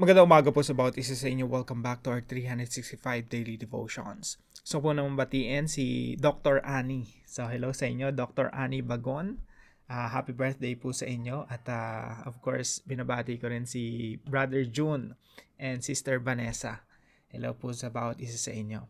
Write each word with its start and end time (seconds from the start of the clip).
Magandang 0.00 0.32
umaga 0.32 0.48
po 0.48 0.64
sa 0.64 0.72
bawat 0.72 0.96
isa 0.96 1.12
sa 1.12 1.28
inyo. 1.28 1.44
Welcome 1.44 1.84
back 1.84 2.00
to 2.00 2.08
our 2.08 2.24
365 2.24 3.04
daily 3.28 3.60
devotions. 3.60 4.40
So 4.64 4.80
po 4.80 4.96
naman 4.96 5.12
batiin 5.12 5.68
si 5.68 6.16
Dr. 6.16 6.64
Annie. 6.64 7.20
So 7.28 7.44
hello 7.44 7.68
sa 7.76 7.84
inyo, 7.84 8.08
Dr. 8.08 8.48
Annie 8.48 8.80
Bagon. 8.80 9.44
Uh, 9.92 10.08
happy 10.08 10.32
birthday 10.32 10.72
po 10.72 10.96
sa 10.96 11.04
inyo. 11.04 11.44
At 11.52 11.68
uh, 11.68 12.24
of 12.24 12.40
course, 12.40 12.80
binabati 12.88 13.36
ko 13.36 13.52
rin 13.52 13.68
si 13.68 14.16
Brother 14.24 14.64
June 14.64 15.20
and 15.60 15.84
Sister 15.84 16.16
Vanessa. 16.16 16.80
Hello 17.28 17.52
po 17.52 17.76
sa 17.76 17.92
bawat 17.92 18.24
isa 18.24 18.40
sa 18.40 18.56
inyo. 18.56 18.88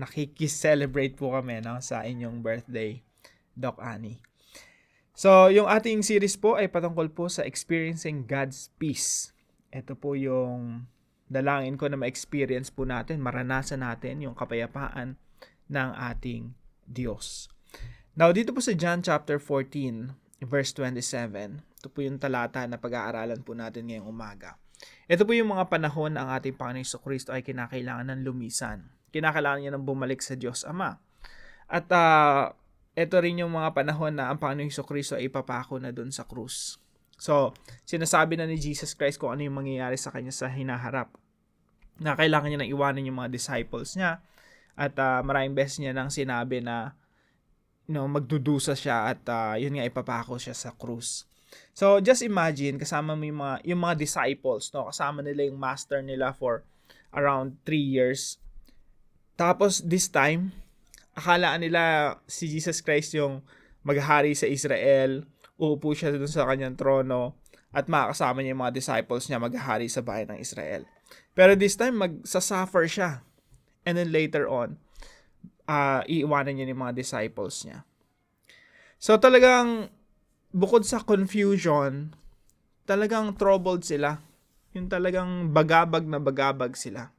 Nakikiselebrate 0.00 1.12
po 1.12 1.36
kami 1.36 1.60
no, 1.60 1.76
sa 1.84 2.08
inyong 2.08 2.40
birthday, 2.40 3.04
Doc 3.52 3.84
Annie. 3.84 4.24
So, 5.12 5.52
yung 5.52 5.68
ating 5.68 6.00
series 6.00 6.40
po 6.40 6.56
ay 6.56 6.72
patungkol 6.72 7.12
po 7.12 7.28
sa 7.28 7.44
experiencing 7.44 8.24
God's 8.24 8.72
peace 8.80 9.33
ito 9.74 9.98
po 9.98 10.14
yung 10.14 10.86
dalangin 11.26 11.74
ko 11.74 11.90
na 11.90 11.98
ma-experience 11.98 12.70
po 12.70 12.86
natin, 12.86 13.18
maranasan 13.18 13.82
natin 13.82 14.22
yung 14.22 14.38
kapayapaan 14.38 15.18
ng 15.66 15.90
ating 16.14 16.54
Diyos. 16.86 17.50
Now, 18.14 18.30
dito 18.30 18.54
po 18.54 18.62
sa 18.62 18.70
John 18.78 19.02
chapter 19.02 19.42
14, 19.42 20.14
verse 20.46 20.70
27, 20.78 21.58
ito 21.58 21.88
po 21.90 21.98
yung 22.06 22.22
talata 22.22 22.62
na 22.70 22.78
pag-aaralan 22.78 23.42
po 23.42 23.58
natin 23.58 23.90
ngayong 23.90 24.06
umaga. 24.06 24.54
Ito 25.10 25.26
po 25.26 25.34
yung 25.34 25.50
mga 25.50 25.66
panahon 25.66 26.14
na 26.14 26.22
ang 26.22 26.30
ating 26.38 26.54
Panginoon 26.54 27.02
Kristo 27.02 27.34
ay 27.34 27.42
kinakailangan 27.42 28.14
ng 28.14 28.20
lumisan. 28.22 28.94
Kinakailangan 29.10 29.58
niya 29.66 29.72
ng 29.74 29.84
bumalik 29.86 30.22
sa 30.22 30.38
Diyos 30.38 30.62
Ama. 30.62 31.02
At 31.66 31.90
uh, 31.90 32.54
ito 32.94 33.16
rin 33.18 33.42
yung 33.42 33.50
mga 33.58 33.74
panahon 33.74 34.14
na 34.14 34.30
ang 34.30 34.38
Panginoon 34.38 34.70
Kristo 34.70 35.18
ay 35.18 35.26
ipapako 35.26 35.82
na 35.82 35.90
doon 35.90 36.14
sa 36.14 36.22
krus. 36.22 36.78
So, 37.24 37.56
sinasabi 37.88 38.36
na 38.36 38.44
ni 38.44 38.60
Jesus 38.60 38.92
Christ 38.92 39.16
kung 39.16 39.32
ano 39.32 39.40
yung 39.40 39.56
mangyayari 39.56 39.96
sa 39.96 40.12
kanya 40.12 40.28
sa 40.28 40.52
hinaharap. 40.52 41.08
Na 41.96 42.12
kailangan 42.12 42.52
niya 42.52 42.60
nang 42.60 42.72
iwanan 42.76 43.08
yung 43.08 43.16
mga 43.16 43.32
disciples 43.32 43.96
niya. 43.96 44.20
At 44.76 44.92
uh, 45.00 45.24
maraming 45.24 45.56
beses 45.56 45.80
niya 45.80 45.96
nang 45.96 46.12
sinabi 46.12 46.60
na 46.60 46.92
you 47.88 47.96
know, 47.96 48.04
magdudusa 48.04 48.76
siya 48.76 49.16
at 49.16 49.24
uh, 49.24 49.56
yun 49.56 49.72
nga 49.72 49.88
ipapako 49.88 50.36
siya 50.36 50.52
sa 50.52 50.76
krus. 50.76 51.24
So, 51.72 51.96
just 52.04 52.20
imagine, 52.20 52.76
kasama 52.76 53.16
mo 53.16 53.24
yung 53.24 53.40
mga, 53.40 53.56
yung 53.72 53.80
mga 53.80 53.96
disciples, 54.04 54.68
no? 54.76 54.92
kasama 54.92 55.24
nila 55.24 55.48
yung 55.48 55.56
master 55.56 56.04
nila 56.04 56.36
for 56.36 56.60
around 57.16 57.56
3 57.64 57.72
years. 57.72 58.36
Tapos, 59.40 59.80
this 59.80 60.12
time, 60.12 60.52
akalaan 61.16 61.64
nila 61.64 62.14
si 62.28 62.52
Jesus 62.52 62.84
Christ 62.84 63.16
yung 63.16 63.40
maghari 63.80 64.36
sa 64.36 64.44
Israel, 64.44 65.24
uupo 65.58 65.94
siya 65.94 66.14
dun 66.14 66.26
sa 66.26 66.46
kanyang 66.46 66.74
trono 66.74 67.38
at 67.74 67.90
makakasama 67.90 68.42
niya 68.42 68.54
yung 68.54 68.62
mga 68.62 68.76
disciples 68.78 69.26
niya 69.26 69.42
maghahari 69.42 69.90
sa 69.90 70.02
bayan 70.02 70.34
ng 70.34 70.38
Israel. 70.38 70.86
Pero 71.34 71.58
this 71.58 71.74
time, 71.74 71.98
magsasuffer 71.98 72.86
siya. 72.86 73.26
And 73.82 73.98
then 73.98 74.14
later 74.14 74.46
on, 74.46 74.78
uh, 75.66 76.06
iiwanan 76.06 76.56
niya 76.56 76.70
yung 76.70 76.82
mga 76.86 76.94
disciples 76.94 77.66
niya. 77.66 77.82
So 79.02 79.18
talagang, 79.18 79.90
bukod 80.54 80.86
sa 80.86 81.02
confusion, 81.02 82.14
talagang 82.86 83.34
troubled 83.36 83.82
sila. 83.82 84.22
Yung 84.74 84.86
talagang 84.90 85.50
bagabag 85.50 86.06
na 86.06 86.22
bagabag 86.22 86.78
sila. 86.78 87.10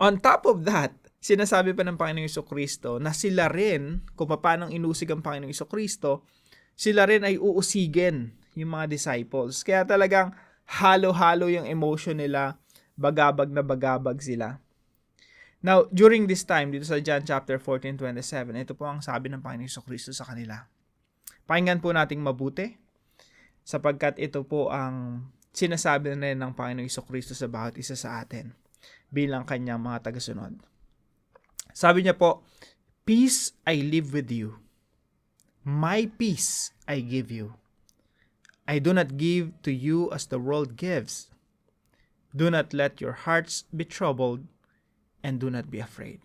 On 0.00 0.18
top 0.18 0.48
of 0.48 0.66
that, 0.66 0.92
sinasabi 1.22 1.72
pa 1.72 1.86
ng 1.86 1.96
Panginoong 1.96 2.44
Kristo 2.44 3.00
na 3.00 3.14
sila 3.14 3.48
rin, 3.48 4.04
kung 4.16 4.28
paano 4.28 4.68
inusig 4.68 5.08
ang 5.08 5.22
Panginoong 5.22 5.54
Kristo, 5.68 6.26
sila 6.74 7.06
rin 7.06 7.22
ay 7.22 7.38
uusigin 7.38 8.34
yung 8.58 8.70
mga 8.74 8.90
disciples. 8.90 9.62
Kaya 9.62 9.86
talagang 9.86 10.34
halo-halo 10.66 11.50
yung 11.50 11.66
emotion 11.66 12.18
nila, 12.18 12.58
bagabag 12.94 13.50
na 13.50 13.62
bagabag 13.62 14.18
sila. 14.22 14.62
Now, 15.64 15.88
during 15.88 16.28
this 16.28 16.44
time, 16.44 16.70
dito 16.70 16.84
sa 16.84 17.00
John 17.00 17.24
chapter 17.24 17.56
14, 17.56 17.96
27, 17.96 18.52
ito 18.52 18.76
po 18.76 18.84
ang 18.84 19.00
sabi 19.00 19.32
ng 19.32 19.40
Panginoon 19.40 19.84
Kristo 19.88 20.12
sa 20.12 20.28
kanila. 20.28 20.68
Pakinggan 21.48 21.80
po 21.80 21.92
nating 21.92 22.20
mabuti, 22.20 22.76
sapagkat 23.64 24.20
ito 24.20 24.44
po 24.44 24.68
ang 24.68 25.24
sinasabi 25.56 26.12
na 26.12 26.32
rin 26.32 26.38
ng 26.40 26.52
Panginoong 26.52 26.92
Kristo 27.08 27.32
sa 27.32 27.48
bawat 27.48 27.80
isa 27.80 27.96
sa 27.96 28.20
atin 28.20 28.52
bilang 29.08 29.48
kanyang 29.48 29.80
mga 29.80 30.12
tagasunod. 30.12 30.60
Sabi 31.72 32.04
niya 32.04 32.14
po, 32.18 32.44
Peace 33.04 33.56
I 33.64 33.84
live 33.84 34.12
with 34.16 34.28
you 34.32 34.63
my 35.64 36.04
peace 36.20 36.76
I 36.84 37.00
give 37.00 37.32
you. 37.32 37.56
I 38.68 38.80
do 38.80 38.92
not 38.92 39.16
give 39.16 39.56
to 39.64 39.72
you 39.72 40.12
as 40.12 40.28
the 40.28 40.36
world 40.36 40.76
gives. 40.76 41.32
Do 42.36 42.52
not 42.52 42.76
let 42.76 43.00
your 43.00 43.24
hearts 43.24 43.64
be 43.72 43.88
troubled, 43.88 44.44
and 45.24 45.40
do 45.40 45.48
not 45.48 45.72
be 45.72 45.80
afraid. 45.80 46.20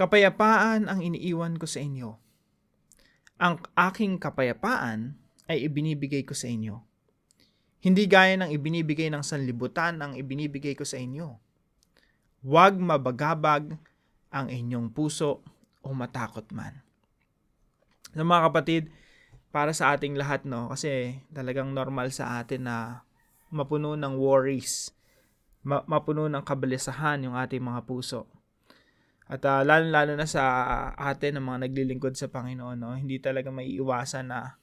Kapayapaan 0.00 0.88
ang 0.88 1.04
iniiwan 1.04 1.60
ko 1.60 1.68
sa 1.68 1.84
inyo. 1.84 2.16
Ang 3.36 3.60
aking 3.76 4.16
kapayapaan 4.16 5.16
ay 5.44 5.68
ibinibigay 5.68 6.24
ko 6.24 6.32
sa 6.32 6.48
inyo. 6.48 6.80
Hindi 7.80 8.04
gaya 8.08 8.36
ng 8.40 8.52
ibinibigay 8.52 9.12
ng 9.12 9.24
sanlibutan 9.24 10.00
ang 10.00 10.16
ibinibigay 10.16 10.72
ko 10.76 10.84
sa 10.84 10.96
inyo. 10.96 11.36
Huwag 12.40 12.80
mabagabag 12.80 13.76
ang 14.32 14.46
inyong 14.48 14.92
puso 14.92 15.44
o 15.84 15.92
matakot 15.92 16.48
man. 16.52 16.80
So 18.14 18.26
mga 18.26 18.50
kapatid, 18.50 18.90
para 19.50 19.74
sa 19.74 19.94
ating 19.94 20.14
lahat, 20.14 20.46
no, 20.46 20.70
kasi 20.70 21.22
talagang 21.34 21.74
normal 21.74 22.14
sa 22.14 22.38
atin 22.38 22.70
na 22.70 23.02
mapuno 23.50 23.98
ng 23.98 24.14
worries, 24.14 24.94
ma- 25.66 25.82
mapuno 25.90 26.30
ng 26.30 26.42
kabalisahan 26.46 27.26
yung 27.26 27.34
ating 27.34 27.62
mga 27.62 27.82
puso. 27.82 28.30
At 29.30 29.42
uh, 29.46 29.62
lalo-lalo 29.62 30.18
na 30.18 30.26
sa 30.26 30.42
atin 30.98 31.38
ng 31.38 31.44
mga 31.46 31.58
naglilingkod 31.70 32.14
sa 32.18 32.30
Panginoon, 32.30 32.78
no, 32.78 32.94
hindi 32.94 33.18
talaga 33.22 33.50
may 33.50 33.70
iwasan 33.74 34.30
na 34.30 34.58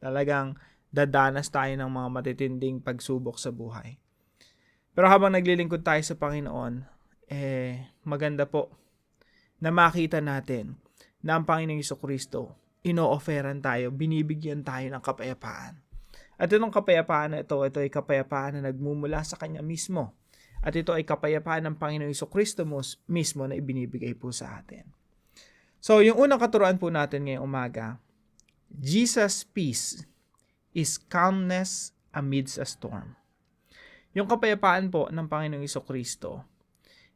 talagang 0.00 0.56
dadanas 0.88 1.52
tayo 1.52 1.72
ng 1.76 1.90
mga 1.92 2.08
matitinding 2.12 2.80
pagsubok 2.80 3.36
sa 3.36 3.52
buhay. 3.52 4.00
Pero 4.96 5.12
habang 5.12 5.36
naglilingkod 5.36 5.84
tayo 5.84 6.00
sa 6.00 6.16
Panginoon, 6.16 6.80
eh, 7.28 7.92
maganda 8.08 8.48
po 8.48 8.72
na 9.60 9.68
makita 9.68 10.24
natin 10.24 10.80
na 11.20 11.36
ang 11.36 11.44
Panginoong 11.44 11.84
Kristo 11.84 12.65
ino-offeran 12.86 13.58
tayo, 13.58 13.90
binibigyan 13.90 14.62
tayo 14.62 14.86
ng 14.86 15.02
kapayapaan. 15.02 15.74
At 16.38 16.52
itong 16.52 16.70
kapayapaan 16.70 17.34
na 17.34 17.38
ito, 17.42 17.58
ito 17.66 17.82
ay 17.82 17.90
kapayapaan 17.90 18.60
na 18.60 18.70
nagmumula 18.70 19.26
sa 19.26 19.34
Kanya 19.34 19.64
mismo. 19.64 20.14
At 20.62 20.78
ito 20.78 20.94
ay 20.94 21.02
kapayapaan 21.02 21.66
ng 21.66 21.76
Panginoong 21.76 22.12
Iso 22.14 22.30
Kristo 22.30 22.62
mismo 23.10 23.42
na 23.44 23.58
ibinibigay 23.58 24.14
po 24.14 24.30
sa 24.30 24.62
atin. 24.62 24.86
So, 25.82 26.00
yung 26.00 26.18
unang 26.18 26.38
katuruan 26.38 26.78
po 26.78 26.92
natin 26.92 27.26
ngayong 27.26 27.44
umaga, 27.44 27.98
Jesus' 28.70 29.42
peace 29.46 30.06
is 30.76 30.98
calmness 30.98 31.96
amidst 32.12 32.60
a 32.60 32.66
storm. 32.68 33.16
Yung 34.16 34.28
kapayapaan 34.28 34.88
po 34.88 35.08
ng 35.12 35.26
Panginoong 35.28 35.64
Iso 35.64 35.84
Kristo, 35.84 36.44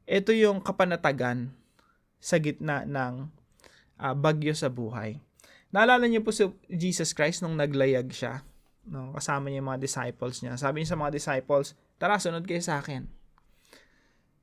ito 0.08 0.32
yung 0.34 0.64
kapanatagan 0.64 1.52
sa 2.20 2.36
gitna 2.36 2.84
ng 2.84 3.28
uh, 4.00 4.14
bagyo 4.16 4.52
sa 4.56 4.68
buhay. 4.68 5.20
Naalala 5.70 6.10
niyo 6.10 6.26
po 6.26 6.34
si 6.34 6.46
Jesus 6.66 7.14
Christ 7.14 7.46
nung 7.46 7.54
naglayag 7.54 8.10
siya, 8.10 8.42
no, 8.90 9.14
kasama 9.14 9.46
niya 9.50 9.62
yung 9.62 9.70
mga 9.70 9.82
disciples 9.82 10.42
niya. 10.42 10.58
Sabi 10.58 10.82
niya 10.82 10.94
sa 10.94 10.98
mga 10.98 11.14
disciples, 11.14 11.78
tara, 11.94 12.18
sunod 12.18 12.42
kayo 12.42 12.58
sa 12.58 12.82
akin. 12.82 13.06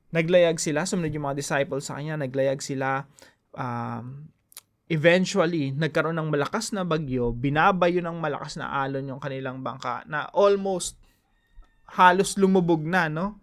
Naglayag 0.08 0.56
sila, 0.56 0.88
sumunod 0.88 1.12
yung 1.12 1.28
mga 1.28 1.36
disciples 1.36 1.84
sa 1.84 2.00
kanya, 2.00 2.16
naglayag 2.16 2.64
sila, 2.64 3.04
um, 3.52 4.32
eventually, 4.88 5.68
nagkaroon 5.76 6.16
ng 6.16 6.32
malakas 6.32 6.72
na 6.72 6.80
bagyo, 6.88 7.36
binabayo 7.36 8.00
ng 8.00 8.16
malakas 8.16 8.56
na 8.56 8.72
alon 8.80 9.12
yung 9.12 9.20
kanilang 9.20 9.60
bangka 9.60 10.08
na 10.08 10.32
almost 10.32 10.96
halos 11.92 12.40
lumubog 12.40 12.80
na, 12.80 13.12
no? 13.12 13.36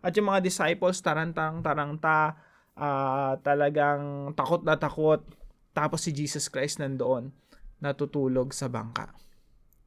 At 0.00 0.16
yung 0.16 0.32
mga 0.32 0.40
disciples, 0.40 1.04
tarantang-taranta, 1.04 2.32
uh, 2.80 3.36
talagang 3.44 4.32
takot 4.32 4.64
na 4.64 4.80
takot, 4.80 5.20
tapos 5.76 6.08
si 6.08 6.16
Jesus 6.16 6.48
Christ 6.48 6.80
nandoon, 6.80 7.36
natutulog 7.84 8.56
sa 8.56 8.72
bangka. 8.72 9.12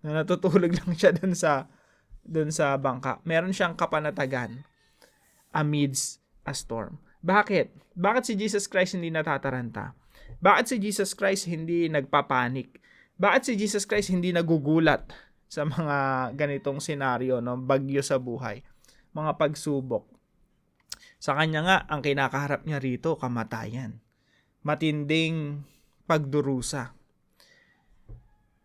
Na 0.06 0.22
natutulog 0.22 0.70
lang 0.78 0.94
siya 0.94 1.10
dun 1.18 1.34
sa 1.34 1.66
dun 2.22 2.54
sa 2.54 2.78
bangka. 2.78 3.26
Meron 3.26 3.50
siyang 3.50 3.74
kapanatagan 3.74 4.62
amidst 5.50 6.22
a 6.46 6.54
storm. 6.54 7.02
Bakit? 7.26 7.98
Bakit 7.98 8.24
si 8.24 8.34
Jesus 8.38 8.70
Christ 8.70 8.94
hindi 8.94 9.10
natataranta? 9.10 9.98
Bakit 10.38 10.66
si 10.70 10.76
Jesus 10.78 11.18
Christ 11.18 11.50
hindi 11.50 11.90
nagpapanik? 11.90 12.78
Bakit 13.18 13.42
si 13.42 13.54
Jesus 13.58 13.84
Christ 13.84 14.14
hindi 14.14 14.30
nagugulat 14.30 15.10
sa 15.50 15.66
mga 15.66 16.32
ganitong 16.38 16.80
senaryo, 16.80 17.42
no? 17.42 17.58
bagyo 17.58 18.00
sa 18.06 18.22
buhay, 18.22 18.62
mga 19.12 19.36
pagsubok? 19.36 20.08
Sa 21.20 21.36
kanya 21.36 21.66
nga, 21.66 21.78
ang 21.92 22.00
kinakaharap 22.00 22.64
niya 22.64 22.80
rito, 22.80 23.20
kamatayan. 23.20 24.00
Matinding 24.64 25.68
pagdurusa. 26.10 26.98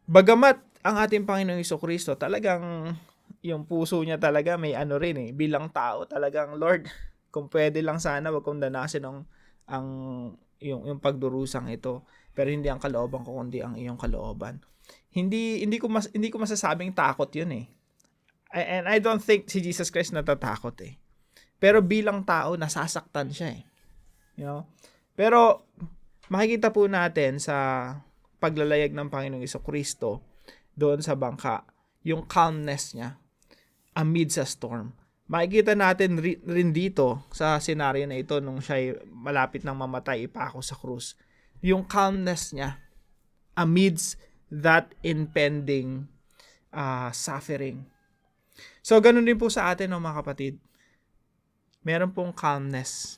Bagamat 0.08 0.64
ang 0.80 0.96
ating 1.00 1.28
Panginoong 1.28 1.60
Iso 1.60 1.76
Kristo 1.76 2.16
talagang 2.16 2.96
yung 3.44 3.68
puso 3.68 4.00
niya 4.00 4.16
talaga 4.16 4.56
may 4.56 4.72
ano 4.72 4.96
rin 4.96 5.20
eh, 5.20 5.30
bilang 5.36 5.68
tao 5.68 6.08
talagang, 6.08 6.56
Lord, 6.56 6.88
kung 7.28 7.52
pwede 7.52 7.84
lang 7.84 8.00
sana 8.00 8.32
wag 8.32 8.40
kong 8.40 8.64
danasin 8.64 9.04
ang, 9.04 9.18
ang 9.68 9.86
yung, 10.64 10.88
yung 10.88 11.00
pagdurusang 11.00 11.68
ito. 11.68 12.08
Pero 12.32 12.48
hindi 12.48 12.72
ang 12.72 12.80
kalooban 12.80 13.22
ko, 13.22 13.36
kundi 13.36 13.60
ang 13.60 13.76
iyong 13.76 14.00
kalooban. 14.00 14.64
Hindi 15.14 15.62
hindi 15.62 15.78
ko 15.78 15.86
mas 15.86 16.10
hindi 16.10 16.32
ko 16.32 16.42
masasabing 16.42 16.90
takot 16.96 17.30
'yun 17.30 17.52
eh. 17.54 17.66
And 18.54 18.86
I 18.86 18.98
don't 18.98 19.22
think 19.22 19.50
si 19.50 19.62
Jesus 19.62 19.90
Christ 19.90 20.14
natatakot 20.14 20.74
eh. 20.82 20.98
Pero 21.58 21.82
bilang 21.82 22.22
tao, 22.22 22.54
nasasaktan 22.54 23.30
siya 23.30 23.48
eh. 23.54 23.62
You 24.38 24.46
know? 24.46 24.62
Pero 25.14 25.70
makikita 26.28 26.70
po 26.72 26.86
natin 26.88 27.40
sa 27.42 27.56
paglalayag 28.38 28.92
ng 28.92 29.08
Panginoong 29.08 29.44
Iso 29.44 29.64
Kristo 29.64 30.20
doon 30.76 31.00
sa 31.00 31.16
bangka, 31.16 31.64
yung 32.04 32.28
calmness 32.28 32.92
niya 32.92 33.16
amid 33.96 34.34
sa 34.34 34.44
storm. 34.44 34.92
Makikita 35.24 35.72
natin 35.72 36.20
ri- 36.20 36.42
rin 36.44 36.74
dito 36.76 37.24
sa 37.32 37.56
senaryo 37.56 38.04
na 38.04 38.20
ito 38.20 38.36
nung 38.44 38.60
siya 38.60 39.00
malapit 39.08 39.64
nang 39.64 39.80
mamatay 39.80 40.28
ipako 40.28 40.60
sa 40.60 40.76
krus. 40.76 41.16
Yung 41.64 41.88
calmness 41.88 42.52
niya 42.52 42.76
amidst 43.56 44.20
that 44.52 44.92
impending 45.00 46.12
uh, 46.74 47.08
suffering. 47.14 47.88
So, 48.84 49.00
ganun 49.00 49.24
din 49.24 49.40
po 49.40 49.48
sa 49.48 49.72
atin, 49.72 49.88
no, 49.88 50.02
mga 50.02 50.20
kapatid. 50.20 50.60
Meron 51.80 52.12
pong 52.12 52.36
calmness 52.36 53.16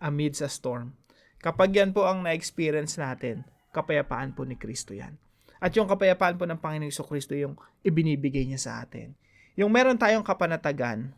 amid 0.00 0.32
sa 0.32 0.48
storm. 0.48 0.96
Kapag 1.42 1.74
yan 1.74 1.90
po 1.90 2.06
ang 2.06 2.22
na-experience 2.22 3.02
natin, 3.02 3.42
kapayapaan 3.74 4.30
po 4.30 4.46
ni 4.46 4.54
Kristo 4.54 4.94
yan. 4.94 5.18
At 5.58 5.74
yung 5.74 5.90
kapayapaan 5.90 6.38
po 6.38 6.46
ng 6.46 6.62
Panginoong 6.62 6.94
Iso 6.94 7.02
Kristo 7.02 7.34
yung 7.34 7.58
ibinibigay 7.82 8.46
niya 8.46 8.62
sa 8.62 8.72
atin. 8.78 9.18
Yung 9.58 9.74
meron 9.74 9.98
tayong 9.98 10.22
kapanatagan 10.22 11.10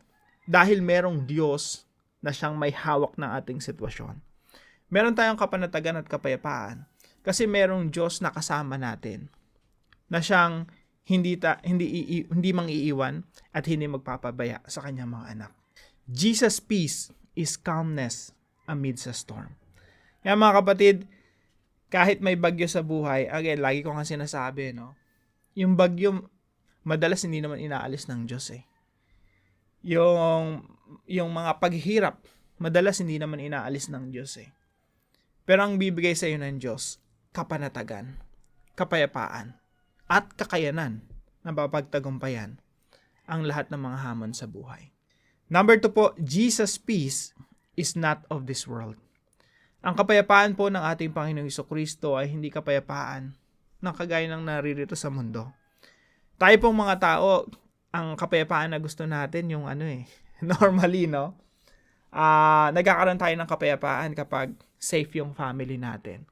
dahil 0.49 0.81
merong 0.81 1.29
Diyos 1.29 1.85
na 2.25 2.33
siyang 2.33 2.57
may 2.57 2.73
hawak 2.73 3.13
ng 3.21 3.29
ating 3.37 3.61
sitwasyon. 3.61 4.17
Meron 4.89 5.13
tayong 5.13 5.37
kapanatagan 5.37 6.01
at 6.01 6.09
kapayapaan 6.09 6.89
kasi 7.21 7.45
merong 7.45 7.93
Diyos 7.93 8.17
na 8.21 8.33
kasama 8.33 8.81
natin 8.81 9.29
na 10.09 10.21
siyang 10.21 10.65
hindi 11.05 11.37
ta, 11.37 11.61
hindi 11.61 11.85
ii, 11.85 12.33
hindi 12.33 12.49
mang 12.49 12.69
iiwan 12.69 13.21
at 13.53 13.69
hindi 13.69 13.85
magpapabaya 13.85 14.61
sa 14.65 14.81
kanyang 14.81 15.13
mga 15.13 15.25
anak. 15.37 15.51
Jesus 16.09 16.57
peace 16.57 17.13
is 17.37 17.57
calmness 17.57 18.33
amid 18.65 18.97
sa 18.97 19.13
storm. 19.13 19.53
Kaya 20.25 20.33
mga 20.33 20.57
kapatid, 20.57 20.97
kahit 21.93 22.17
may 22.17 22.33
bagyo 22.33 22.65
sa 22.65 22.81
buhay, 22.81 23.29
again, 23.29 23.61
lagi 23.61 23.85
ko 23.85 23.93
nga 23.93 24.01
sinasabi, 24.01 24.73
no? 24.73 24.97
Yung 25.53 25.77
bagyo, 25.77 26.33
madalas 26.81 27.21
hindi 27.29 27.45
naman 27.45 27.61
inaalis 27.61 28.09
ng 28.09 28.25
Diyos 28.25 28.49
eh. 28.49 28.65
Yung, 29.85 30.65
yung 31.05 31.29
mga 31.29 31.61
paghihirap, 31.61 32.25
madalas 32.57 33.05
hindi 33.05 33.21
naman 33.21 33.37
inaalis 33.37 33.93
ng 33.93 34.09
Diyos 34.09 34.33
eh. 34.41 34.49
Pero 35.45 35.61
ang 35.61 35.77
bibigay 35.77 36.17
sa 36.17 36.25
iyo 36.25 36.41
ng 36.41 36.57
Diyos, 36.57 36.97
kapanatagan, 37.29 38.17
kapayapaan, 38.73 39.53
at 40.09 40.25
kakayanan 40.33 41.05
na 41.45 41.53
mapagtagumpayan 41.53 42.57
ang 43.29 43.45
lahat 43.45 43.69
ng 43.69 43.77
mga 43.77 43.97
hamon 44.01 44.33
sa 44.33 44.49
buhay. 44.49 44.89
Number 45.53 45.77
two 45.77 45.93
po, 45.93 46.17
Jesus' 46.17 46.81
peace 46.81 47.37
is 47.77 47.93
not 47.93 48.25
of 48.33 48.49
this 48.49 48.65
world. 48.65 48.97
Ang 49.85 49.93
kapayapaan 49.93 50.57
po 50.57 50.73
ng 50.73 50.81
ating 50.81 51.13
Panginoong 51.13 51.45
Iso 51.45 51.61
Kristo 51.69 52.17
ay 52.17 52.33
hindi 52.33 52.49
kapayapaan 52.49 53.37
ng 53.85 53.93
kagaya 53.93 54.25
ng 54.33 54.41
naririto 54.41 54.97
sa 54.97 55.13
mundo. 55.13 55.53
Tayo 56.41 56.57
pong 56.57 56.73
mga 56.73 56.97
tao, 56.97 57.45
ang 57.93 58.17
kapayapaan 58.17 58.73
na 58.73 58.81
gusto 58.81 59.05
natin 59.05 59.45
yung 59.53 59.69
ano 59.69 59.85
eh, 59.85 60.09
normally 60.57 61.05
no, 61.05 61.37
uh, 62.09 62.73
nagkakaroon 62.73 63.21
tayo 63.21 63.37
ng 63.37 63.45
kapayapaan 63.45 64.17
kapag 64.17 64.57
safe 64.81 65.21
yung 65.21 65.37
family 65.37 65.77
natin. 65.77 66.25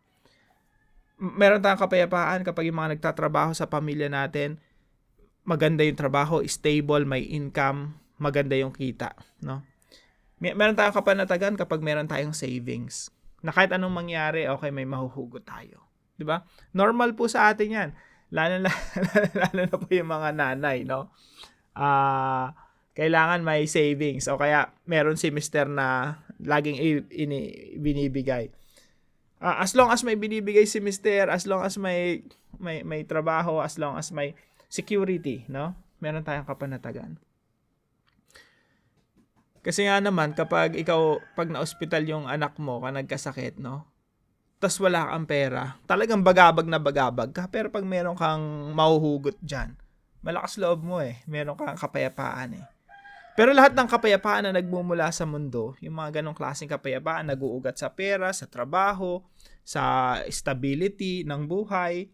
Meron 1.22 1.62
tayong 1.62 1.78
kapayapaan 1.86 2.42
kapag 2.42 2.74
yung 2.74 2.82
mga 2.82 2.98
nagtatrabaho 2.98 3.54
sa 3.54 3.70
pamilya 3.70 4.10
natin, 4.10 4.58
maganda 5.46 5.86
yung 5.86 5.96
trabaho, 5.96 6.42
stable, 6.50 7.06
may 7.06 7.22
income, 7.22 8.02
maganda 8.18 8.58
yung 8.58 8.74
kita, 8.74 9.14
no? 9.46 9.62
Meron 10.42 10.74
tayong 10.74 10.98
kapanatagan 10.98 11.54
kapag 11.54 11.86
meron 11.86 12.10
tayong 12.10 12.34
savings. 12.34 13.14
Na 13.44 13.52
kahit 13.52 13.76
anong 13.76 13.92
mangyari, 13.92 14.48
okay, 14.48 14.72
may 14.72 14.88
mahuhugot 14.88 15.44
tayo. 15.44 15.84
'Di 16.16 16.24
ba? 16.24 16.48
Normal 16.72 17.14
po 17.14 17.28
sa 17.28 17.52
atin 17.52 17.70
'yan. 17.76 17.90
Lalo 18.34 18.56
na, 18.64 18.72
lalo 19.44 19.62
na 19.70 19.76
po 19.78 19.88
yung 19.94 20.10
mga 20.10 20.30
nanay, 20.34 20.88
no? 20.88 21.14
Ah, 21.78 21.84
uh, 21.84 22.48
kailangan 22.94 23.42
may 23.42 23.66
savings 23.66 24.30
o 24.30 24.38
kaya 24.38 24.70
meron 24.86 25.18
si 25.18 25.34
mister 25.34 25.66
na 25.66 26.18
laging 26.38 26.78
ini, 27.10 27.74
binibigay. 27.82 28.54
Uh, 29.42 29.60
as 29.60 29.74
long 29.74 29.90
as 29.90 30.06
may 30.06 30.16
binibigay 30.16 30.64
si 30.64 30.80
mister, 30.80 31.28
as 31.28 31.50
long 31.50 31.66
as 31.66 31.76
may 31.76 32.22
may 32.62 32.86
may 32.86 33.02
trabaho, 33.04 33.60
as 33.60 33.82
long 33.82 33.98
as 33.98 34.14
may 34.14 34.38
security, 34.70 35.44
no? 35.50 35.74
Meron 36.00 36.24
tayong 36.24 36.48
kapanatagan. 36.48 37.18
Kasi 39.64 39.88
nga 39.88 40.04
naman, 40.04 40.36
kapag 40.36 40.76
ikaw, 40.76 41.24
pag 41.40 41.48
na-hospital 41.48 42.04
yung 42.04 42.26
anak 42.28 42.60
mo, 42.60 42.84
ka 42.84 42.92
nagkasakit, 42.92 43.64
no? 43.64 43.88
Tapos 44.60 44.80
wala 44.84 45.08
kang 45.08 45.28
pera, 45.28 45.80
talagang 45.88 46.24
bagabag 46.24 46.68
na 46.68 46.80
bagabag 46.80 47.32
ka. 47.32 47.48
Pero 47.48 47.72
pag 47.72 47.88
meron 47.88 48.16
kang 48.16 48.72
mahuhugot 48.76 49.40
dyan, 49.40 49.76
malakas 50.24 50.60
loob 50.60 50.84
mo 50.84 51.00
eh. 51.00 51.24
Meron 51.28 51.56
kang 51.56 51.80
kapayapaan 51.80 52.60
eh. 52.60 52.66
Pero 53.34 53.50
lahat 53.50 53.74
ng 53.74 53.90
kapayapaan 53.90 54.46
na 54.46 54.54
nagmumula 54.54 55.10
sa 55.10 55.26
mundo, 55.26 55.74
yung 55.82 55.98
mga 55.98 56.22
ganong 56.22 56.38
klaseng 56.38 56.70
kapayapaan, 56.70 57.34
nag-uugat 57.34 57.74
sa 57.80 57.90
pera, 57.90 58.30
sa 58.30 58.46
trabaho, 58.46 59.26
sa 59.66 60.16
stability 60.30 61.26
ng 61.26 61.50
buhay, 61.50 62.14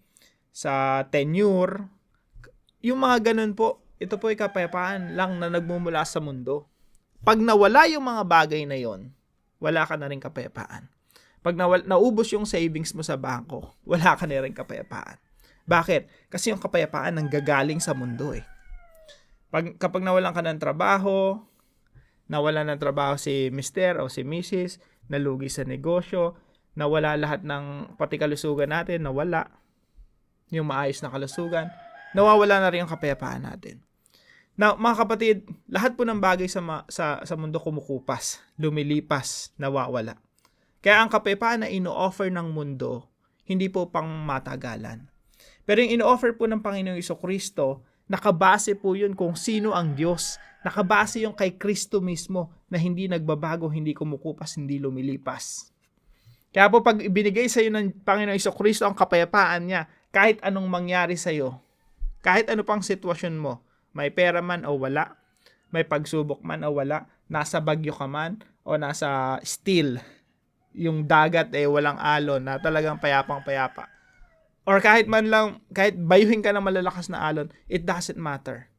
sa 0.54 1.04
tenure, 1.12 1.92
yung 2.80 3.04
mga 3.04 3.34
ganun 3.34 3.52
po, 3.52 3.84
ito 4.00 4.16
po 4.16 4.32
ay 4.32 4.40
kapayapaan 4.40 5.20
lang 5.20 5.36
na 5.44 5.52
nagmumula 5.52 6.08
sa 6.08 6.24
mundo. 6.24 6.69
Pag 7.20 7.44
nawala 7.44 7.86
yung 7.92 8.08
mga 8.08 8.24
bagay 8.24 8.64
na 8.64 8.80
yon, 8.80 9.12
wala 9.60 9.84
ka 9.84 10.00
na 10.00 10.08
rin 10.08 10.24
kapayapaan. 10.24 10.88
Pag 11.40 11.56
nawal, 11.56 11.84
naubos 11.88 12.32
yung 12.32 12.48
savings 12.48 12.96
mo 12.96 13.04
sa 13.04 13.20
bangko, 13.20 13.76
wala 13.88 14.16
ka 14.16 14.24
na 14.28 14.44
rin 14.44 14.56
kapayapaan. 14.56 15.20
Bakit? 15.68 16.32
Kasi 16.32 16.52
yung 16.52 16.60
kapayapaan 16.64 17.20
nang 17.20 17.28
gagaling 17.28 17.80
sa 17.84 17.96
mundo 17.96 18.32
eh. 18.36 18.44
Pag, 19.52 19.76
kapag 19.78 20.04
nawalan 20.04 20.32
ka 20.32 20.42
ng 20.42 20.60
trabaho, 20.62 21.38
nawalan 22.32 22.74
ng 22.74 22.80
trabaho 22.80 23.20
si 23.20 23.52
Mr. 23.52 24.00
o 24.00 24.08
si 24.08 24.24
Mrs., 24.24 24.80
nalugi 25.10 25.50
sa 25.50 25.66
negosyo, 25.66 26.38
nawala 26.78 27.18
lahat 27.18 27.42
ng 27.44 27.98
pati 27.98 28.16
kalusugan 28.22 28.72
natin, 28.72 29.04
nawala 29.04 29.50
yung 30.54 30.70
maayos 30.70 31.02
na 31.02 31.10
kalusugan, 31.12 31.68
nawawala 32.14 32.62
na 32.62 32.70
rin 32.72 32.86
ang 32.86 32.92
kapayapaan 32.92 33.44
natin. 33.46 33.82
Now, 34.60 34.76
mga 34.76 35.08
kapatid, 35.08 35.48
lahat 35.72 35.96
po 35.96 36.04
ng 36.04 36.20
bagay 36.20 36.52
sa, 36.52 36.60
ma- 36.60 36.84
sa, 36.92 37.24
sa 37.24 37.40
mundo 37.40 37.64
kumukupas, 37.64 38.44
lumilipas, 38.60 39.56
nawawala. 39.56 40.20
Kaya 40.84 41.00
ang 41.00 41.08
kapayapaan 41.08 41.64
na 41.64 41.72
ino-offer 41.72 42.28
ng 42.28 42.52
mundo, 42.52 43.08
hindi 43.48 43.72
po 43.72 43.88
pang 43.88 44.12
matagalan. 44.28 45.08
Pero 45.64 45.80
yung 45.80 46.04
ino-offer 46.04 46.36
po 46.36 46.44
ng 46.44 46.60
Panginoong 46.60 47.00
Iso 47.00 47.16
Kristo, 47.16 47.88
nakabase 48.12 48.76
po 48.76 49.00
yun 49.00 49.16
kung 49.16 49.40
sino 49.40 49.72
ang 49.72 49.96
Diyos. 49.96 50.36
Nakabase 50.68 51.24
yung 51.24 51.40
kay 51.40 51.56
Kristo 51.56 52.04
mismo 52.04 52.52
na 52.68 52.76
hindi 52.76 53.08
nagbabago, 53.08 53.72
hindi 53.72 53.96
kumukupas, 53.96 54.60
hindi 54.60 54.76
lumilipas. 54.76 55.72
Kaya 56.52 56.68
po 56.68 56.84
pag 56.84 57.00
ibinigay 57.00 57.48
sa 57.48 57.64
iyo 57.64 57.72
ng 57.72 58.04
Panginoong 58.04 58.36
Iso 58.36 58.52
Kristo 58.52 58.84
ang 58.84 58.98
kapayapaan 58.98 59.72
niya, 59.72 59.88
kahit 60.12 60.44
anong 60.44 60.68
mangyari 60.68 61.16
sa 61.16 61.32
iyo, 61.32 61.64
kahit 62.20 62.52
ano 62.52 62.68
pang 62.68 62.84
sitwasyon 62.84 63.40
mo, 63.40 63.64
may 63.94 64.14
pera 64.14 64.42
man 64.44 64.66
o 64.66 64.78
wala, 64.78 65.18
may 65.70 65.86
pagsubok 65.86 66.42
man 66.42 66.66
o 66.66 66.74
wala, 66.74 67.10
nasa 67.30 67.62
bagyo 67.62 67.94
ka 67.94 68.10
man 68.10 68.42
o 68.66 68.78
nasa 68.78 69.38
still, 69.46 70.02
yung 70.74 71.06
dagat 71.06 71.50
eh 71.58 71.66
walang 71.66 71.98
alon 71.98 72.46
na 72.46 72.62
talagang 72.62 73.02
payapang-payapa. 73.02 73.90
Or 74.70 74.78
kahit 74.78 75.10
man 75.10 75.34
lang, 75.34 75.66
kahit 75.74 75.98
bayuhin 75.98 76.46
ka 76.46 76.54
ng 76.54 76.62
malalakas 76.62 77.10
na 77.10 77.26
alon, 77.26 77.50
it 77.66 77.90
doesn't 77.90 78.20
matter. 78.22 78.70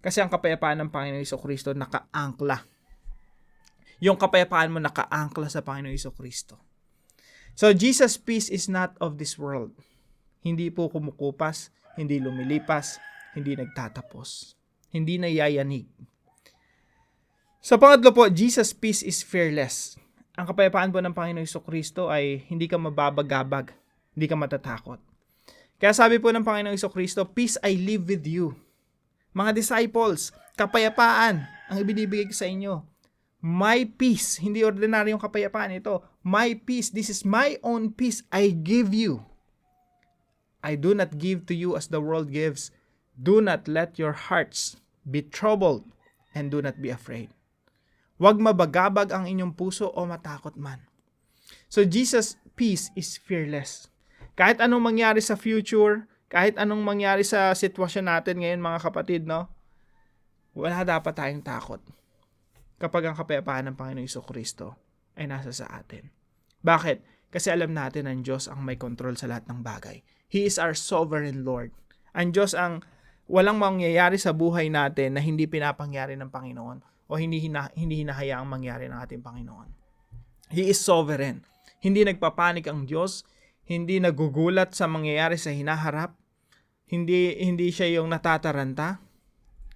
Kasi 0.00 0.20
ang 0.20 0.32
kapayapaan 0.32 0.80
ng 0.84 0.92
Panginoong 0.92 1.24
Iso 1.24 1.36
Kristo 1.36 1.72
nakaangkla. 1.76 2.64
Yung 4.00 4.16
kapayapaan 4.16 4.72
mo 4.72 4.80
nakaangkla 4.80 5.48
sa 5.52 5.60
Panginoong 5.60 5.96
Iso 5.96 6.12
Kristo. 6.12 6.60
So, 7.54 7.70
Jesus' 7.70 8.18
peace 8.18 8.50
is 8.50 8.66
not 8.66 8.98
of 8.98 9.16
this 9.20 9.38
world. 9.38 9.72
Hindi 10.42 10.68
po 10.74 10.90
kumukupas, 10.90 11.70
hindi 11.94 12.18
lumilipas, 12.18 12.98
hindi 13.32 13.54
nagtatapos, 13.54 14.53
hindi 14.94 15.18
nayayanig. 15.18 15.90
Sa 17.58 17.74
pangatlo 17.74 18.14
po, 18.14 18.30
Jesus' 18.30 18.70
peace 18.70 19.02
is 19.02 19.26
fearless. 19.26 19.98
Ang 20.38 20.46
kapayapaan 20.46 20.94
po 20.94 21.02
ng 21.02 21.10
Panginoong 21.10 21.42
Iso 21.42 21.58
Kristo 21.58 22.06
ay 22.06 22.46
hindi 22.46 22.70
ka 22.70 22.78
mababagabag, 22.78 23.74
hindi 24.14 24.26
ka 24.30 24.38
matatakot. 24.38 25.02
Kaya 25.82 25.90
sabi 25.90 26.22
po 26.22 26.30
ng 26.30 26.46
Panginoong 26.46 26.78
Iso 26.78 26.86
Kristo, 26.94 27.26
Peace 27.26 27.58
I 27.66 27.74
live 27.74 28.06
with 28.06 28.22
you. 28.22 28.54
Mga 29.34 29.58
disciples, 29.58 30.30
Kapayapaan 30.54 31.50
ang 31.66 31.76
ibinibigay 31.82 32.30
ko 32.30 32.34
sa 32.34 32.46
inyo. 32.46 32.86
My 33.42 33.84
peace, 33.90 34.38
hindi 34.38 34.62
ordinaryong 34.62 35.18
kapayapaan 35.18 35.82
ito. 35.82 36.00
My 36.22 36.54
peace, 36.54 36.94
this 36.94 37.10
is 37.10 37.26
my 37.26 37.58
own 37.60 37.90
peace 37.90 38.22
I 38.30 38.54
give 38.54 38.94
you. 38.94 39.26
I 40.64 40.78
do 40.78 40.94
not 40.94 41.18
give 41.18 41.44
to 41.50 41.54
you 41.58 41.74
as 41.76 41.90
the 41.90 42.00
world 42.00 42.30
gives. 42.30 42.70
Do 43.18 43.42
not 43.42 43.66
let 43.66 43.98
your 43.98 44.14
hearts 44.14 44.80
be 45.06 45.22
troubled 45.22 45.84
and 46.32 46.50
do 46.50 46.60
not 46.60 46.80
be 46.80 46.90
afraid. 46.90 47.30
Huwag 48.18 48.40
mabagabag 48.40 49.12
ang 49.12 49.28
inyong 49.28 49.54
puso 49.54 49.90
o 49.92 50.00
matakot 50.08 50.56
man. 50.58 50.82
So 51.68 51.84
Jesus' 51.84 52.40
peace 52.58 52.90
is 52.94 53.18
fearless. 53.18 53.90
Kahit 54.34 54.58
anong 54.58 54.82
mangyari 54.82 55.22
sa 55.22 55.38
future, 55.38 56.10
kahit 56.32 56.58
anong 56.58 56.82
mangyari 56.82 57.22
sa 57.22 57.54
sitwasyon 57.54 58.10
natin 58.10 58.42
ngayon 58.42 58.62
mga 58.62 58.80
kapatid, 58.82 59.22
no? 59.26 59.46
Wala 60.54 60.86
dapat 60.86 61.14
tayong 61.14 61.42
takot 61.42 61.82
kapag 62.78 63.06
ang 63.06 63.16
kapayapaan 63.18 63.70
ng 63.70 63.76
Panginoong 63.78 64.06
Iso 64.06 64.22
Kristo 64.22 64.78
ay 65.14 65.30
nasa 65.30 65.50
sa 65.54 65.70
atin. 65.70 66.10
Bakit? 66.62 67.30
Kasi 67.30 67.50
alam 67.50 67.74
natin 67.74 68.06
ang 68.06 68.22
Diyos 68.22 68.46
ang 68.46 68.62
may 68.62 68.78
control 68.78 69.18
sa 69.18 69.26
lahat 69.26 69.50
ng 69.50 69.62
bagay. 69.66 70.06
He 70.30 70.46
is 70.46 70.58
our 70.58 70.74
sovereign 70.74 71.42
Lord. 71.42 71.74
Ang 72.14 72.30
Diyos 72.30 72.54
ang 72.54 72.86
walang 73.28 73.56
mangyayari 73.56 74.20
sa 74.20 74.36
buhay 74.36 74.68
natin 74.68 75.16
na 75.16 75.20
hindi 75.20 75.48
pinapangyari 75.48 76.16
ng 76.16 76.28
Panginoon 76.28 76.78
o 77.08 77.12
hindi, 77.16 77.40
hina, 77.40 77.72
hindi 77.76 78.04
hinahayaang 78.04 78.48
mangyari 78.48 78.88
ng 78.88 78.98
ating 79.00 79.22
Panginoon. 79.24 79.68
He 80.52 80.68
is 80.68 80.80
sovereign. 80.80 81.44
Hindi 81.80 82.04
nagpapanik 82.04 82.68
ang 82.68 82.88
Diyos, 82.88 83.24
hindi 83.68 84.00
nagugulat 84.00 84.72
sa 84.72 84.88
mangyayari 84.88 85.36
sa 85.36 85.52
hinaharap, 85.52 86.16
hindi 86.88 87.36
hindi 87.40 87.68
siya 87.72 88.00
yung 88.00 88.12
natataranta. 88.12 89.00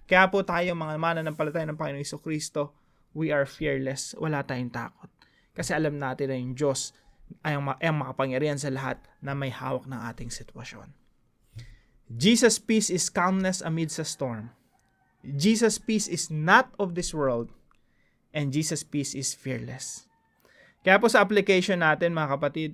Kaya 0.09 0.25
po 0.29 0.41
tayo 0.41 0.73
mga 0.73 0.97
mananampalataya 0.97 1.69
ng 1.69 1.77
Panginoon 1.77 2.01
Iso 2.01 2.17
Kristo, 2.17 2.73
we 3.13 3.29
are 3.29 3.45
fearless. 3.45 4.17
Wala 4.17 4.41
tayong 4.41 4.73
takot. 4.73 5.09
Kasi 5.53 5.73
alam 5.73 5.97
natin 6.01 6.33
na 6.33 6.37
yung 6.37 6.53
Diyos 6.57 6.97
ay 7.45 7.53
ang, 7.53 7.77
ay 7.77 7.85
ang 7.89 8.01
makapangyarihan 8.01 8.57
sa 8.57 8.73
lahat 8.73 8.97
na 9.21 9.37
may 9.37 9.53
hawak 9.53 9.85
ng 9.85 10.01
ating 10.09 10.33
sitwasyon. 10.33 10.89
Jesus' 12.09 12.57
peace 12.57 12.89
is 12.89 13.13
calmness 13.13 13.61
amidst 13.61 14.01
a 14.01 14.05
storm. 14.05 14.49
Jesus' 15.21 15.77
peace 15.77 16.09
is 16.09 16.33
not 16.33 16.73
of 16.81 16.97
this 16.97 17.13
world 17.13 17.53
and 18.33 18.49
Jesus' 18.49 18.81
peace 18.81 19.13
is 19.13 19.37
fearless. 19.37 20.09
Kaya 20.81 20.97
po 20.97 21.05
sa 21.05 21.21
application 21.21 21.85
natin 21.85 22.17
mga 22.17 22.39
kapatid, 22.39 22.71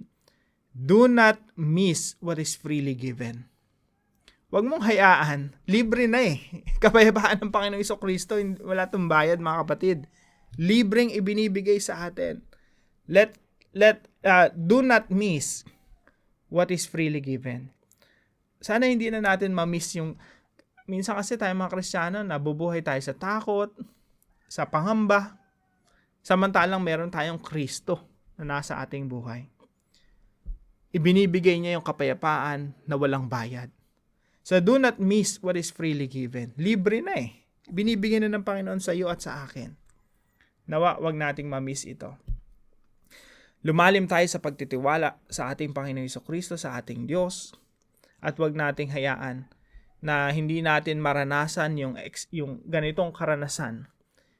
do 0.71 1.11
not 1.11 1.35
miss 1.59 2.15
what 2.23 2.39
is 2.39 2.55
freely 2.55 2.95
given. 2.95 3.43
Huwag 4.55 4.71
mong 4.71 4.87
hayaan, 4.87 5.51
libre 5.67 6.07
na 6.07 6.31
eh. 6.31 6.39
Kapayapaan 6.83 7.43
ng 7.43 7.51
Panginoong 7.51 7.83
Iso 7.83 7.99
Kristo, 7.99 8.39
wala 8.63 8.87
tong 8.87 9.11
bayad 9.11 9.43
mga 9.43 9.67
kapatid. 9.67 9.97
Libreng 10.55 11.11
ibinibigay 11.11 11.75
sa 11.83 12.07
atin. 12.07 12.39
Let 13.11 13.35
let 13.75 14.07
uh, 14.23 14.47
do 14.55 14.79
not 14.79 15.11
miss 15.11 15.67
what 16.47 16.71
is 16.71 16.87
freely 16.87 17.19
given. 17.19 17.75
Sana 18.65 18.89
hindi 18.89 19.13
na 19.13 19.22
natin 19.22 19.53
ma-miss 19.53 19.93
yung 19.93 20.17
minsan 20.89 21.13
kasi 21.13 21.38
tayo 21.38 21.53
mga 21.53 21.69
Kristiyano 21.69 22.25
nabubuhay 22.25 22.81
tayo 22.81 22.98
sa 22.98 23.13
takot, 23.13 23.69
sa 24.50 24.65
pangamba, 24.65 25.38
samantalang 26.25 26.81
meron 26.81 27.13
tayong 27.13 27.38
Kristo 27.38 28.01
na 28.34 28.57
nasa 28.57 28.81
ating 28.81 29.05
buhay. 29.05 29.45
Ibinibigay 30.89 31.62
niya 31.62 31.77
yung 31.77 31.86
kapayapaan 31.86 32.74
na 32.89 32.98
walang 32.98 33.29
bayad. 33.29 33.69
So 34.41 34.57
do 34.57 34.81
not 34.81 34.98
miss 34.98 35.38
what 35.45 35.62
is 35.62 35.69
freely 35.69 36.10
given. 36.10 36.57
Libre 36.57 37.05
na 37.05 37.22
eh. 37.22 37.45
Binibigyan 37.69 38.25
na 38.25 38.34
ng 38.34 38.45
Panginoon 38.45 38.81
sa 38.81 38.98
iyo 38.98 39.13
at 39.13 39.22
sa 39.22 39.45
akin. 39.45 39.77
Nawa, 40.65 40.98
wag 40.98 41.13
nating 41.13 41.45
ma-miss 41.45 41.86
ito. 41.86 42.17
Lumalim 43.62 44.10
tayo 44.10 44.25
sa 44.25 44.41
pagtitiwala 44.41 45.22
sa 45.29 45.53
ating 45.53 45.69
Panginoon 45.69 46.10
Kristo, 46.25 46.57
sa 46.57 46.77
ating 46.81 47.05
Diyos, 47.05 47.53
at 48.25 48.41
wag 48.41 48.58
nating 48.58 48.89
hayaan 48.89 49.46
na 50.01 50.34
hindi 50.34 50.65
natin 50.65 50.98
maranasan 50.98 51.77
yung, 51.77 51.94
ex, 51.98 52.25
yung 52.34 52.65
ganitong 52.65 53.13
karanasan 53.13 53.86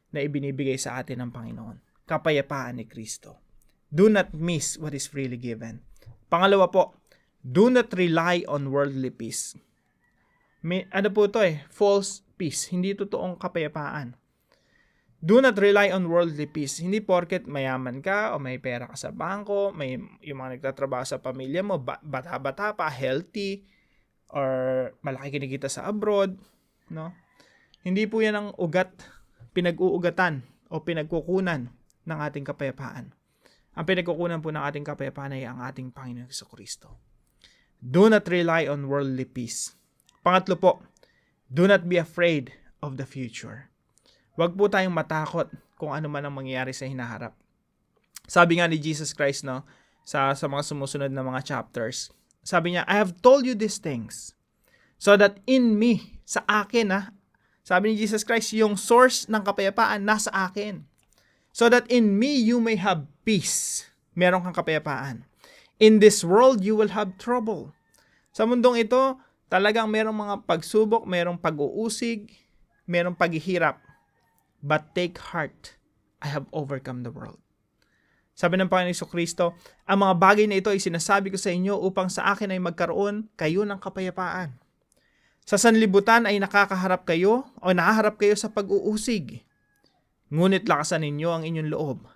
na 0.10 0.20
ibinibigay 0.26 0.78
sa 0.78 0.98
atin 1.02 1.22
ng 1.26 1.32
Panginoon. 1.34 1.78
Kapayapaan 2.06 2.82
ni 2.82 2.86
Kristo. 2.90 3.42
Do 3.90 4.10
not 4.10 4.34
miss 4.34 4.78
what 4.82 4.98
is 4.98 5.06
freely 5.06 5.38
given. 5.38 5.86
Pangalawa 6.30 6.70
po, 6.70 6.98
do 7.42 7.70
not 7.70 7.94
rely 7.94 8.42
on 8.50 8.74
worldly 8.74 9.14
peace. 9.14 9.54
May, 10.66 10.90
ano 10.90 11.14
po 11.14 11.30
to 11.30 11.46
eh, 11.46 11.62
false 11.70 12.26
peace, 12.42 12.74
hindi 12.74 12.98
totoong 12.98 13.38
kapayapaan. 13.38 14.18
Do 15.26 15.42
not 15.42 15.58
rely 15.58 15.90
on 15.90 16.06
worldly 16.06 16.46
peace. 16.46 16.78
Hindi 16.78 17.02
porket 17.02 17.50
mayaman 17.50 18.06
ka 18.06 18.38
o 18.38 18.42
may 18.42 18.62
pera 18.62 18.86
ka 18.86 18.94
sa 18.94 19.10
bangko, 19.10 19.74
may 19.74 19.98
yung 20.22 20.38
mga 20.38 20.62
nagtatrabaho 20.62 21.02
sa 21.02 21.18
pamilya 21.18 21.66
mo, 21.66 21.82
bata-bata 21.82 22.78
pa, 22.78 22.86
healthy, 22.94 23.66
or 24.34 24.50
malaki 25.06 25.38
kinikita 25.38 25.70
sa 25.70 25.90
abroad, 25.90 26.38
no? 26.90 27.14
Hindi 27.86 28.10
po 28.10 28.22
yan 28.22 28.36
ang 28.36 28.48
ugat, 28.58 28.90
pinag-uugatan 29.54 30.42
o 30.74 30.82
pinagkukunan 30.82 31.70
ng 32.06 32.20
ating 32.26 32.46
kapayapaan. 32.46 33.14
Ang 33.76 33.86
pinagkukunan 33.86 34.42
po 34.42 34.50
ng 34.50 34.64
ating 34.64 34.88
kapayapaan 34.88 35.36
ay 35.36 35.46
ang 35.46 35.62
ating 35.62 35.94
Panginoon 35.94 36.32
sa 36.32 36.50
Kristo. 36.50 36.98
Do 37.78 38.10
not 38.10 38.26
rely 38.26 38.66
on 38.66 38.90
worldly 38.90 39.28
peace. 39.28 39.78
Pangatlo 40.26 40.58
po, 40.58 40.82
do 41.52 41.70
not 41.70 41.86
be 41.86 42.02
afraid 42.02 42.56
of 42.82 42.98
the 42.98 43.06
future. 43.06 43.70
Huwag 44.34 44.58
po 44.58 44.66
tayong 44.66 44.96
matakot 44.96 45.54
kung 45.78 45.94
ano 45.94 46.10
man 46.10 46.26
ang 46.26 46.34
mangyayari 46.34 46.74
sa 46.74 46.90
hinaharap. 46.90 47.38
Sabi 48.26 48.58
nga 48.58 48.66
ni 48.66 48.82
Jesus 48.82 49.14
Christ 49.14 49.46
no, 49.46 49.62
sa, 50.02 50.34
sa 50.34 50.46
mga 50.50 50.64
sumusunod 50.66 51.12
na 51.14 51.22
mga 51.22 51.46
chapters, 51.46 52.10
sabi 52.46 52.78
niya, 52.78 52.86
I 52.86 53.02
have 53.02 53.18
told 53.26 53.50
you 53.50 53.58
these 53.58 53.82
things 53.82 54.38
so 55.02 55.18
that 55.18 55.42
in 55.50 55.82
me, 55.82 56.22
sa 56.30 56.46
akin 56.46 56.94
ha, 56.94 57.10
sabi 57.66 57.92
ni 57.92 57.96
Jesus 57.98 58.22
Christ, 58.22 58.54
yung 58.54 58.78
source 58.78 59.26
ng 59.26 59.42
kapayapaan 59.42 60.06
nasa 60.06 60.30
akin. 60.30 60.86
So 61.50 61.66
that 61.74 61.90
in 61.90 62.22
me 62.22 62.38
you 62.38 62.62
may 62.62 62.78
have 62.78 63.10
peace. 63.26 63.90
Meron 64.14 64.46
kang 64.46 64.54
kapayapaan. 64.54 65.26
In 65.82 65.98
this 65.98 66.22
world 66.22 66.62
you 66.62 66.78
will 66.78 66.94
have 66.94 67.18
trouble. 67.18 67.74
Sa 68.30 68.46
mundong 68.46 68.86
ito, 68.86 69.18
talagang 69.50 69.90
merong 69.90 70.14
mga 70.14 70.36
pagsubok, 70.46 71.10
merong 71.10 71.42
pag-uusig, 71.42 72.30
merong 72.86 73.18
paghihirap. 73.18 73.82
But 74.62 74.94
take 74.94 75.18
heart, 75.34 75.78
I 76.22 76.30
have 76.30 76.46
overcome 76.54 77.02
the 77.02 77.14
world. 77.14 77.45
Sabi 78.36 78.60
ng 78.60 78.68
Panginoon 78.68 78.92
Iso 78.92 79.08
Kristo, 79.08 79.56
ang 79.88 80.04
mga 80.04 80.14
bagay 80.20 80.46
na 80.46 80.60
ito 80.60 80.68
ay 80.68 80.84
sinasabi 80.84 81.32
ko 81.32 81.40
sa 81.40 81.56
inyo 81.56 81.80
upang 81.80 82.12
sa 82.12 82.36
akin 82.36 82.52
ay 82.52 82.60
magkaroon 82.60 83.32
kayo 83.40 83.64
ng 83.64 83.80
kapayapaan. 83.80 84.52
Sa 85.48 85.56
sanlibutan 85.56 86.28
ay 86.28 86.36
nakakaharap 86.44 87.08
kayo 87.08 87.48
o 87.64 87.72
nakaharap 87.72 88.20
kayo 88.20 88.36
sa 88.36 88.52
pag-uusig. 88.52 89.48
Ngunit 90.28 90.68
lakasan 90.68 91.08
ninyo 91.08 91.30
ang 91.32 91.44
inyong 91.48 91.72
loob. 91.72 92.12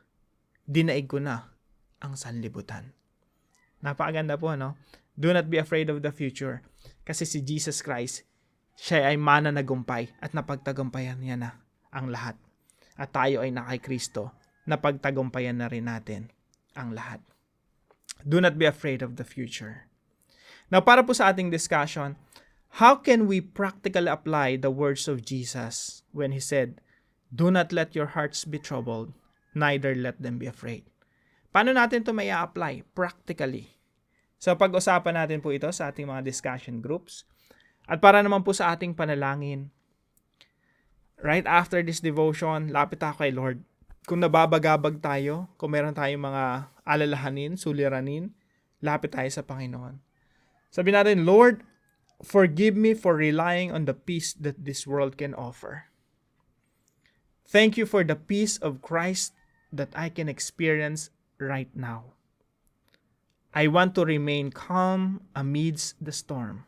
Dinaig 0.68 1.08
ko 1.08 1.24
na 1.24 1.56
ang 2.04 2.20
sanlibutan. 2.20 2.92
Napakaganda 3.80 4.36
po, 4.36 4.52
no? 4.60 4.76
Do 5.16 5.32
not 5.32 5.48
be 5.48 5.56
afraid 5.56 5.88
of 5.88 6.04
the 6.04 6.12
future. 6.12 6.60
Kasi 7.08 7.24
si 7.24 7.40
Jesus 7.40 7.80
Christ, 7.80 8.28
siya 8.76 9.08
ay 9.08 9.16
mana 9.16 9.56
nagumpay 9.56 10.12
at 10.20 10.36
napagtagumpayan 10.36 11.24
niya 11.24 11.40
na 11.40 11.50
ang 11.96 12.12
lahat. 12.12 12.36
At 13.00 13.16
tayo 13.16 13.40
ay 13.40 13.56
nakay 13.56 13.80
Kristo 13.80 14.36
na 14.70 14.78
pagtagumpayan 14.78 15.58
na 15.58 15.66
rin 15.66 15.90
natin 15.90 16.30
ang 16.78 16.94
lahat. 16.94 17.26
Do 18.22 18.38
not 18.38 18.62
be 18.62 18.70
afraid 18.70 19.02
of 19.02 19.18
the 19.18 19.26
future. 19.26 19.90
Now, 20.70 20.86
para 20.86 21.02
po 21.02 21.18
sa 21.18 21.34
ating 21.34 21.50
discussion, 21.50 22.14
how 22.78 23.02
can 23.02 23.26
we 23.26 23.42
practically 23.42 24.06
apply 24.06 24.62
the 24.62 24.70
words 24.70 25.10
of 25.10 25.26
Jesus 25.26 26.06
when 26.14 26.30
He 26.30 26.44
said, 26.44 26.78
Do 27.34 27.50
not 27.50 27.74
let 27.74 27.98
your 27.98 28.14
hearts 28.14 28.46
be 28.46 28.62
troubled, 28.62 29.18
neither 29.58 29.98
let 29.98 30.22
them 30.22 30.38
be 30.38 30.46
afraid. 30.46 30.86
Paano 31.50 31.74
natin 31.74 32.06
ito 32.06 32.14
may 32.14 32.30
apply 32.30 32.86
practically? 32.94 33.74
So 34.38 34.54
pag-usapan 34.54 35.18
natin 35.18 35.42
po 35.42 35.50
ito 35.50 35.68
sa 35.74 35.90
ating 35.90 36.06
mga 36.06 36.22
discussion 36.22 36.80
groups. 36.80 37.26
At 37.90 37.98
para 37.98 38.22
naman 38.22 38.46
po 38.46 38.54
sa 38.54 38.70
ating 38.72 38.94
panalangin, 38.94 39.74
right 41.20 41.44
after 41.50 41.82
this 41.82 42.00
devotion, 42.00 42.70
lapit 42.70 43.02
ako 43.02 43.26
kay 43.26 43.34
Lord. 43.34 43.66
Kung 44.10 44.25
nababagabag 44.25 45.06
tayo, 45.06 45.54
kung 45.62 45.78
meron 45.78 45.94
tayong 45.94 46.25
mga 46.25 46.74
alalahanin, 46.82 47.54
suliranin, 47.62 48.34
lapit 48.82 49.13
tayo 49.13 49.30
sa 49.30 49.46
Panginoon. 49.46 50.01
Sabi 50.74 50.89
natin, 50.89 51.30
Lord, 51.30 51.62
forgive 52.25 52.74
me 52.74 52.98
for 52.98 53.13
relying 53.13 53.70
on 53.70 53.86
the 53.86 53.94
peace 53.94 54.34
that 54.34 54.66
this 54.66 54.89
world 54.89 55.13
can 55.13 55.38
offer. 55.38 55.94
Thank 57.46 57.78
you 57.78 57.86
for 57.86 58.01
the 58.01 58.18
peace 58.18 58.58
of 58.58 58.82
Christ 58.82 59.38
that 59.70 59.94
I 59.94 60.10
can 60.10 60.25
experience 60.25 61.13
right 61.38 61.70
now. 61.78 62.18
I 63.54 63.70
want 63.70 63.94
to 63.94 64.10
remain 64.10 64.50
calm 64.50 65.22
amidst 65.38 66.01
the 66.01 66.13
storm. 66.13 66.66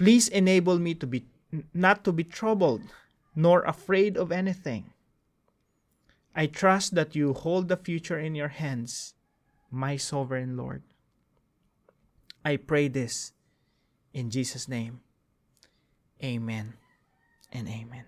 Please 0.00 0.32
enable 0.32 0.80
me 0.80 0.96
to 0.96 1.04
be 1.04 1.28
not 1.76 2.04
to 2.08 2.12
be 2.12 2.24
troubled, 2.24 2.88
nor 3.36 3.64
afraid 3.68 4.16
of 4.16 4.32
anything. 4.32 4.96
I 6.38 6.46
trust 6.46 6.94
that 6.94 7.18
you 7.18 7.34
hold 7.34 7.66
the 7.66 7.74
future 7.74 8.14
in 8.14 8.38
your 8.38 8.54
hands, 8.54 9.18
my 9.74 9.98
sovereign 9.98 10.54
Lord. 10.54 10.86
I 12.46 12.54
pray 12.54 12.86
this 12.86 13.34
in 14.14 14.30
Jesus' 14.30 14.70
name. 14.70 15.02
Amen 16.22 16.78
and 17.50 17.66
amen. 17.66 18.06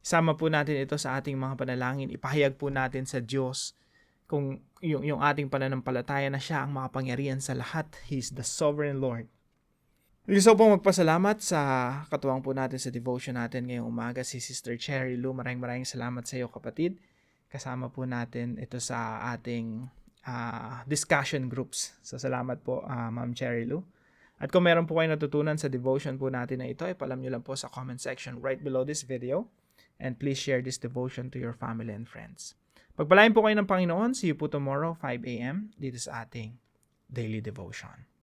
Sama 0.00 0.40
po 0.40 0.48
natin 0.48 0.80
ito 0.80 0.96
sa 0.96 1.20
ating 1.20 1.36
mga 1.36 1.60
panalangin. 1.60 2.08
Ipahayag 2.16 2.56
po 2.56 2.72
natin 2.72 3.04
sa 3.04 3.20
Diyos 3.20 3.76
kung 4.24 4.64
yung, 4.80 5.04
yung 5.04 5.20
ating 5.20 5.52
pananampalataya 5.52 6.32
na 6.32 6.40
siya 6.40 6.64
ang 6.64 6.72
makapangyarihan 6.80 7.44
sa 7.44 7.52
lahat. 7.52 7.92
He 8.08 8.24
is 8.24 8.32
the 8.32 8.46
sovereign 8.46 9.04
Lord. 9.04 9.28
Gusto 10.26 10.58
pong 10.58 10.82
magpasalamat 10.82 11.38
sa 11.38 11.60
katuwang 12.10 12.42
po 12.42 12.50
natin 12.50 12.82
sa 12.82 12.90
devotion 12.90 13.38
natin 13.38 13.62
ngayong 13.70 13.86
umaga, 13.86 14.26
si 14.26 14.42
Sister 14.42 14.74
Cherry 14.74 15.14
Lou. 15.14 15.30
Maraming 15.30 15.62
maraming 15.62 15.86
salamat 15.86 16.26
sa 16.26 16.34
iyo 16.34 16.50
kapatid. 16.50 16.98
Kasama 17.46 17.94
po 17.94 18.02
natin 18.02 18.58
ito 18.58 18.82
sa 18.82 19.22
ating 19.30 19.86
ah, 20.26 20.82
discussion 20.90 21.46
groups. 21.46 21.94
So 22.02 22.18
salamat 22.18 22.66
po 22.66 22.82
ah, 22.90 23.06
Ma'am 23.06 23.38
Cherry 23.38 23.70
Lou. 23.70 23.86
At 24.42 24.50
kung 24.50 24.66
meron 24.66 24.90
po 24.90 24.98
kayo 24.98 25.14
natutunan 25.14 25.62
sa 25.62 25.70
devotion 25.70 26.18
po 26.18 26.26
natin 26.26 26.58
na 26.58 26.74
ito, 26.74 26.82
ipalam 26.82 27.22
nyo 27.22 27.38
lang 27.38 27.46
po 27.46 27.54
sa 27.54 27.70
comment 27.70 28.02
section 28.02 28.42
right 28.42 28.58
below 28.58 28.82
this 28.82 29.06
video. 29.06 29.46
And 30.02 30.18
please 30.18 30.42
share 30.42 30.58
this 30.58 30.74
devotion 30.74 31.30
to 31.30 31.38
your 31.38 31.54
family 31.54 31.94
and 31.94 32.02
friends. 32.02 32.58
Pagpalain 32.98 33.30
po 33.30 33.46
kayo 33.46 33.54
ng 33.62 33.70
Panginoon. 33.70 34.18
See 34.18 34.34
you 34.34 34.34
po 34.34 34.50
tomorrow, 34.50 34.98
5 34.98 35.22
a.m. 35.22 35.70
dito 35.78 36.02
sa 36.02 36.26
ating 36.26 36.58
daily 37.06 37.38
devotion. 37.38 38.15